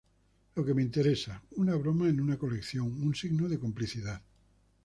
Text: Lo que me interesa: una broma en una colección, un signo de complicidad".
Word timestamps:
Lo 0.55 0.65
que 0.65 0.73
me 0.73 0.81
interesa: 0.81 1.43
una 1.57 1.75
broma 1.75 2.09
en 2.09 2.19
una 2.19 2.35
colección, 2.39 2.87
un 3.03 3.13
signo 3.13 3.47
de 3.47 3.59
complicidad". 3.59 4.19